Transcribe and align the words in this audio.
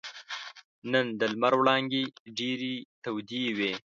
نن 0.91 1.05
د 1.19 1.21
لمر 1.33 1.53
وړانګې 1.59 2.03
ډېرې 2.37 2.75
تودې 3.03 3.45
وې. 3.57 3.73